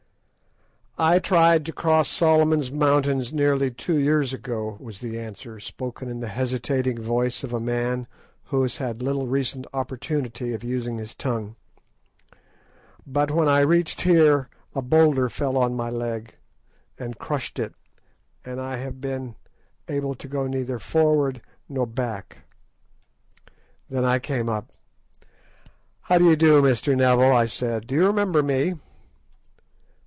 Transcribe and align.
"I 0.97 1.17
tried 1.17 1.65
to 1.65 1.73
cross 1.73 2.09
Solomon's 2.09 2.71
Mountains 2.71 3.33
nearly 3.33 3.71
two 3.71 3.97
years 3.97 4.33
ago," 4.33 4.77
was 4.79 4.99
the 4.99 5.17
answer, 5.17 5.59
spoken 5.59 6.07
in 6.07 6.19
the 6.19 6.27
hesitating 6.27 7.01
voice 7.01 7.43
of 7.43 7.53
a 7.53 7.59
man 7.59 8.05
who 8.45 8.61
has 8.61 8.77
had 8.77 9.01
little 9.01 9.25
recent 9.25 9.65
opportunity 9.73 10.53
of 10.53 10.63
using 10.63 10.99
his 10.99 11.15
tongue, 11.15 11.55
"but 13.07 13.31
when 13.31 13.47
I 13.47 13.61
reached 13.61 14.01
here 14.01 14.47
a 14.75 14.83
boulder 14.83 15.27
fell 15.27 15.57
on 15.57 15.73
my 15.75 15.89
leg 15.89 16.35
and 16.99 17.17
crushed 17.17 17.57
it, 17.57 17.73
and 18.45 18.61
I 18.61 18.77
have 18.77 19.01
been 19.01 19.33
able 19.87 20.13
to 20.13 20.27
go 20.27 20.45
neither 20.45 20.77
forward 20.77 21.41
nor 21.67 21.87
back." 21.87 22.43
Then 23.89 24.05
I 24.05 24.19
came 24.19 24.49
up. 24.49 24.71
"How 26.01 26.19
do 26.19 26.25
you 26.25 26.35
do, 26.35 26.61
Mr. 26.61 26.95
Neville?" 26.95 27.31
I 27.35 27.47
said; 27.47 27.87
"do 27.87 27.95
you 27.95 28.05
remember 28.05 28.43
me?" 28.43 28.75